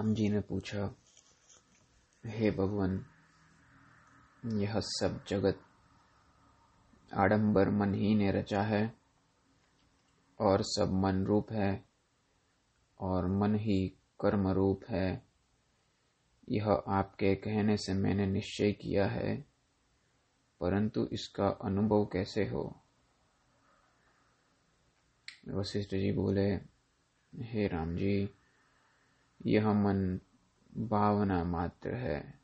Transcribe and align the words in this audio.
राम 0.00 0.14
जी 0.14 0.28
ने 0.28 0.40
पूछा, 0.40 0.94
हे 2.26 2.50
भगवान, 2.50 3.06
यह 4.46 4.80
सब 4.80 5.24
जगत 5.28 5.60
आडंबर 7.14 7.70
मन 7.70 7.94
ही 7.94 8.14
ने 8.14 8.30
रचा 8.30 8.62
है, 8.62 8.94
और 10.40 10.62
सब 10.62 10.90
मन 10.92 11.24
रूप 11.24 11.52
है, 11.52 11.84
और 13.00 13.26
मन 13.26 13.54
ही 13.54 13.88
कर्म 14.20 14.48
रूप 14.48 14.80
है। 14.88 15.26
यह 16.48 16.70
आपके 16.88 17.34
कहने 17.34 17.76
से 17.76 17.94
मैंने 17.94 18.26
निश्चय 18.26 18.72
किया 18.72 19.06
है, 19.06 19.44
परंतु 20.60 21.08
इसका 21.12 21.48
अनुभव 21.48 22.04
कैसे 22.04 22.48
हो? 22.48 22.82
वशिष्ठ 25.48 25.90
जी 25.90 26.12
बोले, 26.12 26.54
हे 27.34 27.68
राम 27.68 27.96
जी 27.96 28.30
यह 29.46 29.72
मन 29.72 30.20
भावना 30.78 31.44
मात्र 31.44 31.94
है। 31.94 32.40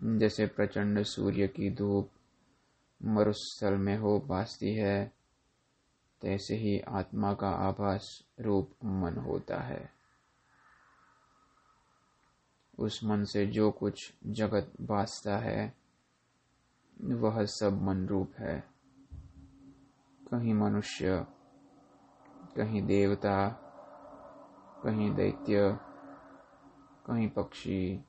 जैसे 0.00 0.46
प्रचंड 0.46 1.02
सूर्य 1.02 1.48
की 1.48 1.70
धूप 1.70 2.10
मरुस्थल 3.04 3.74
में 3.74 3.96
हो 3.96 4.20
भासती 4.20 4.74
है, 4.74 5.12
तैसे 6.20 6.56
ही 6.56 6.80
आत्मा 6.80 7.34
का 7.34 7.48
आभास 7.48 8.24
रूप 8.40 8.72
मन 8.84 9.16
होता 9.16 9.60
है। 9.60 9.92
उस 12.78 13.04
मन 13.04 13.24
से 13.24 13.46
जो 13.46 13.70
कुछ 13.70 14.14
जगत 14.26 14.72
भासता 14.80 15.38
है, 15.38 15.74
वह 17.00 17.44
सब 17.44 17.82
मन 17.82 18.06
रूप 18.06 18.32
है। 18.38 18.68
कहीं 20.30 20.54
मनुष्य, 20.54 21.26
कहीं 22.56 22.82
देवता 22.82 23.64
कहीं 24.84 25.14
दैत्य, 25.14 25.78
कहीं 27.06 27.28
पक्षी, 27.28 28.04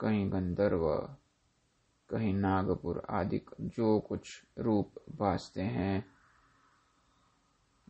कहीं 0.00 0.32
गंधर्व, 0.32 1.16
कहीं 2.10 2.34
नागपुर 2.34 3.02
आदि 3.10 3.44
जो 3.60 4.00
कुछ 4.00 4.44
रूप 4.58 4.94
भासते 5.10 5.62
हैं, 5.62 6.14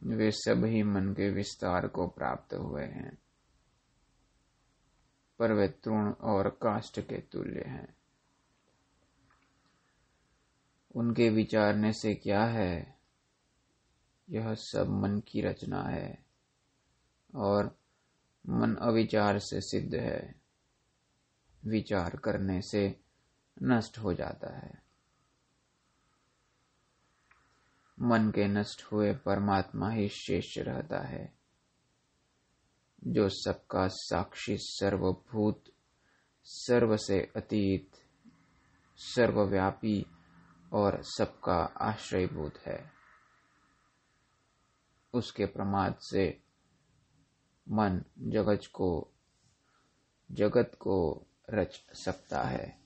वे 0.04 0.30
सभी 0.30 0.82
मन 0.82 1.12
के 1.12 1.30
विस्तार 1.30 1.88
को 1.88 2.08
प्राप्त 2.08 2.54
हुए 2.54 2.84
हैं। 2.84 3.18
पर 5.38 5.52
वे 5.52 5.68
तृण 5.68 6.12
और 6.12 6.48
काष्ट 6.48 7.00
के 7.00 7.20
तुल्य 7.20 7.60
हैं। 7.60 7.96
उनके 10.96 11.30
विचारने 11.30 11.92
से 11.92 12.14
क्या 12.14 12.44
है? 12.44 12.98
यह 14.30 14.54
सब 14.54 14.86
मन 14.88 15.20
की 15.20 15.40
रचना 15.40 15.82
है। 15.82 16.24
और 17.34 17.83
मन 18.48 18.76
अविचार 18.76 19.38
से 19.38 19.60
सिद्ध 19.60 19.94
है। 19.94 20.40
विचार 21.64 22.16
करने 22.16 22.62
से 22.62 23.00
नष्ट 23.62 23.98
हो 23.98 24.14
जाता 24.14 24.58
है। 24.58 24.82
मन 28.00 28.30
के 28.30 28.48
नष्ट 28.48 28.82
हुए 28.82 29.14
परमात्मा 29.14 29.90
ही 29.90 30.08
शेष 30.08 30.58
रहता 30.58 30.98
है। 30.98 31.34
जो 33.06 33.28
सबका 33.28 33.88
साक्षी 33.88 34.56
सर्वभूत, 34.58 35.64
सर्व 36.44 36.96
से 36.96 37.32
अतीत, 37.36 37.90
सर्वव्यापी 38.96 40.06
और 40.72 41.02
सबका 41.02 41.58
आश्रयभूत 41.62 42.58
है। 42.58 42.92
उसके 45.14 45.46
प्रमाद 45.46 45.98
से 46.00 46.43
मन 47.68 48.02
जगत 48.18 48.60
को 48.72 49.10
जगत 50.32 50.72
को 50.80 51.26
रच 51.50 51.84
सकता 51.94 52.42
है। 52.42 52.78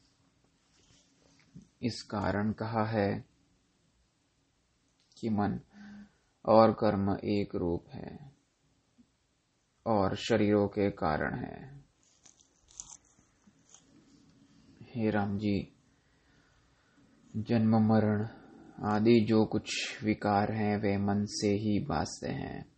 इस 1.82 2.02
कारण 2.02 2.52
कहा 2.52 2.84
है 2.84 3.24
कि 5.16 5.28
मन 5.28 5.60
और 6.44 6.72
कर्म 6.72 7.18
एक 7.24 7.54
रूप 7.54 7.84
है 7.88 8.32
और 9.86 10.16
शरीरों 10.16 10.68
के 10.68 10.90
कारण 10.90 11.38
है। 11.38 11.84
हे 14.82 15.10
राम 15.10 15.38
जी, 15.38 15.72
जन्म 17.36 17.76
मरण 17.76 18.28
आदि 18.84 19.20
जो 19.20 19.44
कुछ 19.44 19.70
विकार 20.04 20.52
हैं, 20.52 20.76
वे 20.76 20.96
मन 20.96 21.24
से 21.24 21.48
ही 21.48 21.78
बासते 21.84 22.28
हैं। 22.28 22.77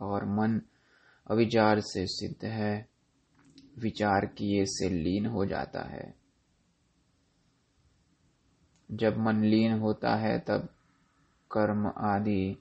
और 0.00 0.24
मन 0.24 0.62
अविचार 1.30 1.80
से 1.80 2.06
सिद्ध 2.06 2.44
है, 2.44 2.88
विचार 3.78 4.26
किए 4.26 4.64
से 4.66 4.88
लीन 4.88 5.26
हो 5.26 5.46
जाता 5.46 5.80
है। 5.80 6.14
जब 8.92 9.16
मन 9.18 9.44
लीन 9.44 9.72
होता 9.72 10.14
है, 10.14 10.38
तब 10.38 10.68
कर्म 11.50 11.86
आदि 11.86 12.58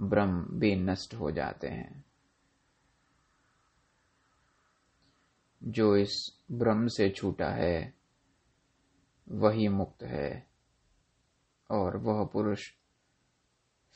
ब्रह्म 0.00 0.58
भी 0.58 0.76
नष्ट 0.76 1.14
हो 1.14 1.30
जाते 1.30 1.68
हैं। 1.68 2.04
जो 5.64 5.96
इस 5.96 6.40
ब्रह्म 6.52 6.86
से 6.86 7.10
छूटा 7.10 7.48
है, 7.48 7.94
वही 9.28 9.68
मुक्त 9.68 10.02
है, 10.02 10.46
और 11.70 11.96
वह 11.96 12.24
पुरुष 12.24 12.72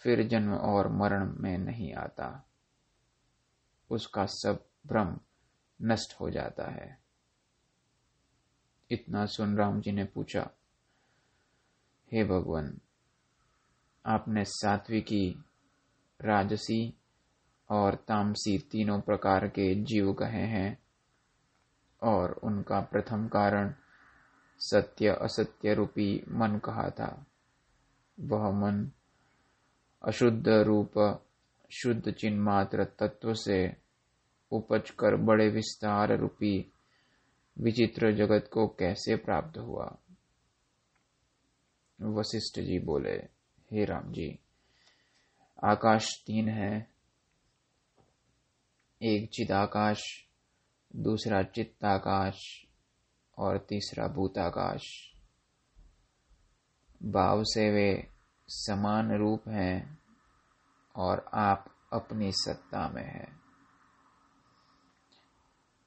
फिर 0.03 0.29
जन्म 0.29 0.55
और 0.55 0.89
मरण 0.89 1.35
में 1.37 1.59
नहीं 1.59 1.95
आता। 1.95 2.50
उसका 3.91 4.27
सब 4.27 4.65
भ्रम 4.87 5.19
नष्ट 5.83 6.15
हो 6.21 6.31
जाता 6.31 6.71
है। 6.71 6.99
इतना 8.91 9.27
सुन 9.27 9.57
राम 9.57 9.81
जी 9.81 9.93
ने 9.93 10.05
पूछा, 10.05 10.51
हे 12.13 12.25
भगवान, 12.25 12.79
आपने 14.07 14.45
सात्विकी, 14.45 15.45
राजसी 16.21 16.95
और 17.71 17.95
तामसी 17.95 18.59
तीनों 18.59 19.01
प्रकार 19.01 19.49
के 19.49 19.75
जीव 19.75 20.13
कहे 20.13 20.47
हैं 20.47 20.79
और 22.03 22.33
उनका 22.33 22.81
प्रथम 22.81 23.29
कारण 23.29 23.75
सत्य 24.61 25.09
असत्य 25.09 25.75
रूपी 25.75 26.25
मन 26.29 26.59
कहा 26.59 26.91
था। 26.91 27.27
वह 28.21 28.51
मन 28.51 28.91
अशुद्ध 30.05 30.49
रूप 30.49 30.99
शुद्ध 31.71 32.11
चिन्मात्र 32.11 32.85
तत्व 32.85 33.35
से 33.35 33.77
उपज 34.53 34.91
कर 34.91 35.17
बड़े 35.17 35.49
विस्तार 35.49 36.19
रूपी 36.19 36.73
विचित्र 37.59 38.13
जगत 38.13 38.51
को 38.53 38.69
कैसे 38.69 39.17
प्राप्त 39.17 39.59
हुआ? 39.59 39.99
वशिष्ठ 42.03 42.61
जी 42.61 42.79
बोले, 42.79 43.17
हे 43.73 43.85
राम 43.85 44.13
जी, 44.13 44.39
आकाश 45.65 46.23
तीन 46.27 46.49
है। 46.49 46.91
एक 49.03 49.31
चिदाकाश, 49.31 50.27
दूसरा 50.97 51.43
चित्ताकाश 51.43 52.67
और 53.39 53.59
तीसरा 53.59 54.09
भूताकाश। 54.09 55.13
भाव 57.03 57.43
से 57.45 57.71
वे 57.71 58.09
समान 58.49 59.19
रूप 59.19 59.49
हैं। 59.49 60.00
और 60.97 61.31
आप 61.35 61.75
अपनी 61.93 62.33
सत्ता 62.33 62.89
में 62.89 63.05
है। 63.05 63.41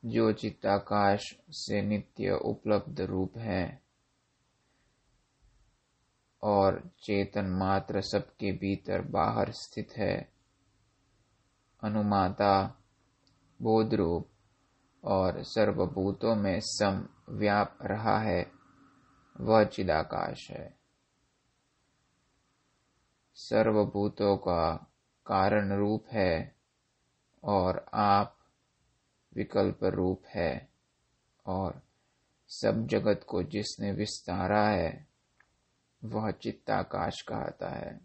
जो 0.06 0.32
चित्ताकाश 0.34 1.36
से 1.50 1.82
नित्य 1.82 2.32
उपलब्ध 2.32 3.02
रूप 3.02 3.38
है 3.38 3.82
और 6.44 6.90
चेतन 7.00 7.46
मात्र 7.46 8.02
सबके 8.02 8.52
भीतर 8.52 9.02
बाहर 9.02 9.52
स्थित 9.52 9.90
है, 9.98 10.34
अनुमाता 11.84 12.80
बोध 13.62 13.94
रूप 13.94 14.30
और 15.04 15.44
सर्वभूतों 15.44 16.36
में 16.36 16.60
सम 16.60 17.08
व्याप 17.30 17.78
रहा 17.82 18.20
है, 18.20 18.52
वह 19.42 19.64
चिदाकाश 19.64 20.52
है। 20.52 20.78
सर्वभूतों 23.36 24.38
का 24.38 24.93
कारण 25.26 25.78
रूप 25.78 26.06
है 26.08 26.56
और 27.44 27.86
आप 27.94 28.38
विकल्प 29.36 29.84
रूप 29.84 30.24
है 30.28 30.70
और 31.46 31.82
सब 32.48 32.88
जगत 32.88 33.26
को 33.28 33.44
जिसने 33.44 33.92
विस्तारा 33.92 34.68
है, 34.68 35.08
वह 36.04 36.32
चित्ताकाश 36.32 37.22
कहता 37.22 37.70
है। 37.70 38.02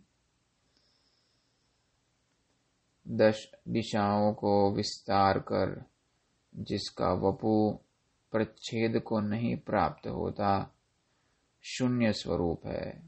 दश 3.09 3.53
दिशाओं 3.69 4.33
को 4.33 4.71
विस्तार 4.71 5.39
कर, 5.39 5.85
जिसका 6.57 7.13
वपु 7.13 7.79
प्रच्छेद 8.33 9.01
को 9.01 9.21
नहीं 9.21 9.57
प्राप्त 9.57 10.07
होता, 10.07 10.71
शून्य 11.63 12.13
स्वरूप 12.13 12.67
है 12.67 13.03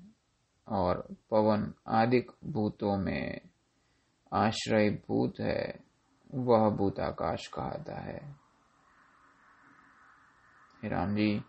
और 0.69 1.17
पवन 1.31 1.75
आदि 1.87 2.27
भूतों 2.45 2.97
में 2.97 3.50
आश्रय 4.32 4.91
भूत 4.91 5.35
है, 5.41 5.81
वह 6.35 6.71
भूत 6.71 7.00
आकाश 7.00 7.47
कहता 7.47 8.00
है। 8.00 8.37
राम 10.85 11.17
जी, 11.17 11.41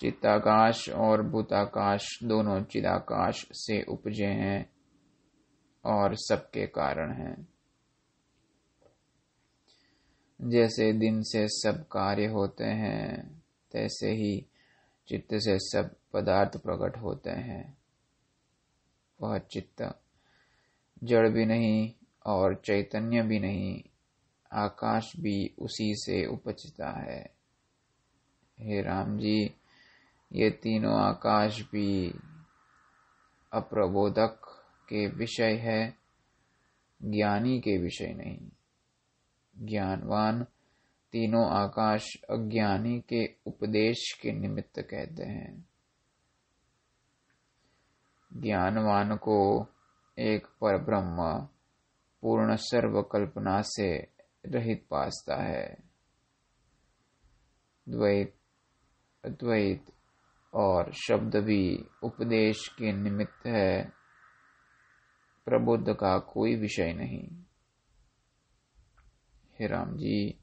चित्ताकाश 0.00 0.88
और 0.88 1.22
भूताकाश 1.22 2.18
दोनों 2.24 2.62
चिदाकाश 2.64 3.46
से 3.52 3.82
उपजे 3.82 4.26
हैं 4.26 4.70
और 5.84 6.14
सबके 6.14 6.66
कारण 6.66 7.12
हैं। 7.12 7.48
जैसे 10.42 10.92
दिन 10.92 11.22
से 11.22 11.48
सब 11.48 11.88
कार्य 11.88 12.26
होते 12.26 12.64
हैं, 12.64 13.42
तैसे 13.72 14.10
ही 14.10 14.46
चित्त 15.08 15.28
से 15.34 15.58
सब 15.58 15.96
पदार्थ 16.12 16.56
प्रकट 16.56 16.96
होते 16.96 17.30
हैं। 17.30 17.78
वह 19.20 19.38
चित्त 19.38 20.02
जड़ 21.04 21.28
भी 21.28 21.46
नहीं 21.46 21.92
और 22.26 22.54
चैतन्य 22.54 23.22
भी 23.22 23.38
नहीं, 23.38 23.82
आकाश 24.52 25.12
भी 25.16 25.54
उसी 25.58 25.94
से 25.94 26.26
उपजता 26.26 26.90
है। 27.00 27.30
हे 28.60 28.82
राम 28.82 29.18
जी, 29.18 29.54
ये 30.32 30.50
तीनों 30.50 31.00
आकाश 31.00 31.60
भी 31.60 32.14
अप्रबोधक 33.52 34.40
के 34.88 35.06
विषय 35.06 35.54
है, 35.54 35.94
ज्ञानी 37.02 37.60
के 37.60 37.78
विषय 37.78 38.06
नहीं। 38.06 38.48
ज्ञानवान 39.66 40.44
तीनों 41.12 41.50
आकाश 41.50 42.16
अज्ञानी 42.30 43.00
के 43.00 43.34
उपदेश 43.46 44.18
के 44.22 44.32
निमित्त 44.32 44.80
कहते 44.80 45.24
हैं। 45.24 45.68
ज्ञानवान 48.36 49.16
को 49.16 49.66
एक 50.18 50.46
पर 50.46 50.78
ब्रह्म 50.78 51.46
पूर्ण 52.22 52.56
सर्व 52.56 53.02
कल्पना 53.02 53.62
से 53.62 54.08
रहित 54.46 54.86
पासता 54.90 55.42
है। 55.42 55.76
द्वैत, 57.88 58.36
अद्वैत 59.24 59.86
और 60.54 60.92
शब्द 60.92 61.36
भी 61.36 61.84
उपदेश 62.02 62.68
के 62.68 62.92
निमित्त 62.92 63.46
है। 63.46 63.84
प्रबुद्ध 65.44 65.92
का 65.92 66.18
कोई 66.18 66.56
विषय 66.56 66.92
नहीं। 66.92 67.28
हे 69.60 69.66
राम 69.66 69.96
जी, 69.96 70.40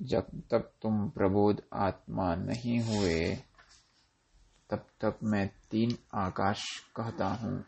जब 0.00 0.26
तक 0.50 0.72
तुम 0.82 1.08
प्रबोध 1.10 1.62
आत्मा 1.72 2.34
नहीं 2.34 2.80
हुए, 2.80 3.36
तब 4.70 4.86
तक 5.00 5.18
मैं 5.22 5.48
तीन 5.70 5.98
आकाश 6.14 6.64
कहता 6.96 7.26
हूँ। 7.26 7.64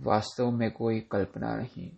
वास्तव 0.00 0.50
में 0.50 0.70
कोई 0.70 1.00
कल्पना 1.00 1.56
नहीं। 1.56 1.90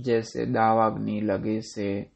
जैसे 0.00 0.46
दावाग्नि 0.46 1.20
लगे 1.20 1.60
से 1.62 2.10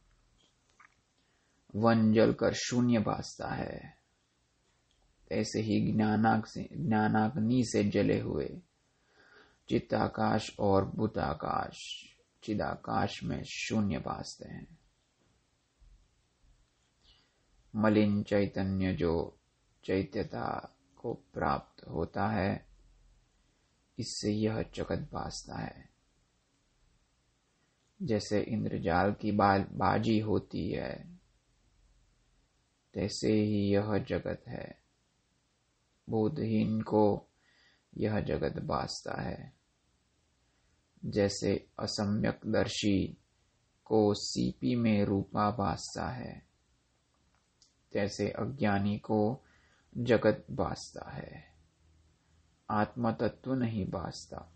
वन 1.74 2.12
जलकर 2.12 2.52
शून्य 2.54 2.98
भासता 2.98 3.48
है, 3.48 3.96
ऐसे 5.32 5.60
ही 5.60 5.80
ज्ञानाग्नि 5.92 7.62
से 7.64 7.84
जले 7.84 8.20
हुए 8.20 8.60
चित्ताकाश 9.68 10.50
और 10.58 10.84
बुताकाश 10.84 11.78
चिदाकाश 12.42 13.22
में 13.22 13.42
शून्य 13.44 13.98
भासते 13.98 14.48
हैं। 14.48 14.78
मलिन 17.76 18.22
चैतन्य 18.22 18.92
जो 18.92 19.36
चैत्यता 19.84 20.76
को 21.02 21.14
प्राप्त 21.14 21.88
होता 21.88 22.28
है, 22.28 22.66
इससे 23.98 24.32
यह 24.32 24.62
जगत 24.74 25.08
भासता 25.12 25.58
है। 25.58 25.88
जैसे 28.02 28.40
इंद्रजाल 28.40 29.12
की 29.12 29.32
बाजी 29.72 30.20
होती 30.20 30.72
है, 30.72 31.18
तैसे 32.94 33.32
ही 33.32 33.72
यह 33.74 33.98
जगत 33.98 34.42
है। 34.48 34.82
बोधहीन 36.08 36.82
को 36.82 37.28
यह 37.96 38.20
जगत 38.20 38.62
बासता 38.62 39.20
है। 39.22 39.52
जैसे 41.04 41.68
असम्यक 41.78 42.40
दर्शी 42.46 43.16
को 43.84 44.14
सीपी 44.14 44.76
में 44.76 45.04
रूपा 45.04 45.50
बासता 45.50 46.08
है, 46.08 46.46
तैसे 47.92 48.30
अज्ञानी 48.30 48.98
को 48.98 49.44
जगत 49.96 50.46
बासता 50.50 51.10
है। 51.10 51.52
आत्मा 52.70 53.12
तत्व 53.12 53.54
नहीं 53.54 53.90
बासता। 53.90 54.52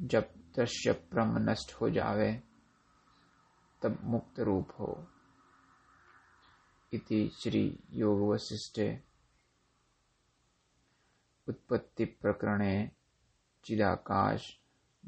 जब 0.00 0.34
दृश्य 0.56 0.92
प्रम 0.92 1.38
नष्ट 1.38 1.72
हो 1.72 1.90
जावे, 1.90 2.42
तब 3.82 3.98
मुक्त 4.02 4.40
रूप 4.40 4.68
हो। 4.78 5.06
इति 6.92 7.30
श्री 7.42 7.80
योग 7.90 8.20
वशिष्ठे। 8.20 9.04
उत्पत्ति 11.48 12.04
प्रकरणे 12.04 12.90
चिदाकाश 13.64 14.60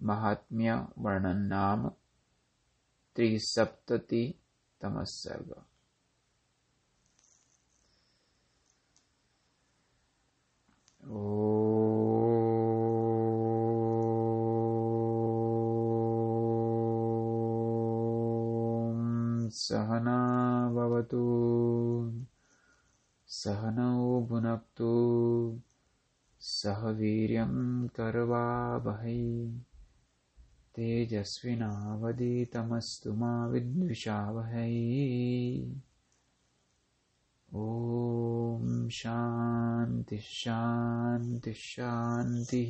महात्म्य 0.03 0.89
वर्णन 0.99 1.37
नाम 1.37 1.89
त्रिसप्तति 3.17 4.43
तमस्सर्ग 4.81 5.65
सहना 19.51 20.71
भवतु। 20.75 21.45
सहनौ 23.27 24.21
भुनक्तु। 24.21 25.61
सह 26.41 26.91
वीर्यं 26.91 27.89
करवावहै। 27.89 29.53
तेजस्विनावदितमस्तु 30.75 33.13
मा 33.13 33.47
विद्विषावहै। 33.47 34.75
ॐ 37.55 38.89
शांति 38.89 40.19
शांति 40.19 41.53
शांति। 41.53 42.61